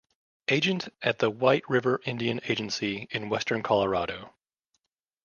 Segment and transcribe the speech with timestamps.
[0.47, 4.33] Agent at the White River Indian Agency in western Colorado.